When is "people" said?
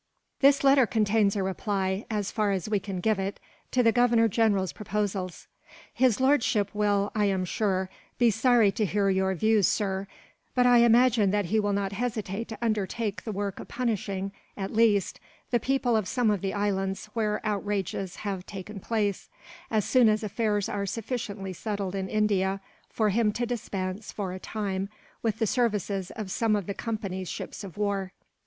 15.59-15.95